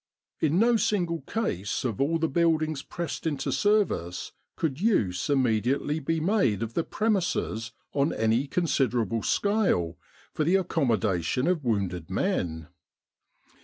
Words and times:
In 0.39 0.57
no 0.57 0.77
single 0.77 1.21
case 1.27 1.85
of 1.85 2.01
all 2.01 2.17
the 2.17 2.27
buildings 2.27 2.81
pressed 2.81 3.27
into 3.27 3.51
service 3.51 4.31
could 4.55 4.81
use 4.81 5.29
im 5.29 5.43
mediately 5.43 5.99
be 5.99 6.19
made 6.19 6.63
of 6.63 6.73
the 6.73 6.83
premises 6.83 7.71
on 7.93 8.11
any 8.11 8.47
consider 8.47 9.03
able 9.03 9.21
scale 9.21 9.99
for 10.33 10.43
the 10.43 10.55
accommodation 10.55 11.45
of 11.45 11.63
wounded 11.63 12.09
men. 12.09 12.69